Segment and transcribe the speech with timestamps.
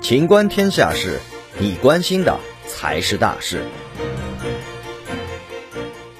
[0.00, 1.18] 情观天下事，
[1.58, 3.62] 你关心的才是大事。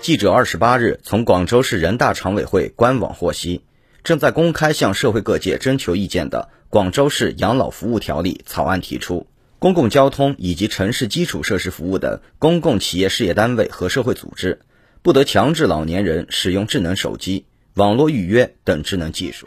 [0.00, 3.62] 记者二十八日从广州市人大常委会官网获悉，
[4.02, 9.26] 正在公开向社会各界征求意见的《广州市养老服务条例》草案提出，
[9.58, 14.60] 公共交通以及城市基础设施服务等公共企业事业单位和社会组织，
[15.02, 19.46] 不得强制老年人使用智能手机、网络预约等智能技术。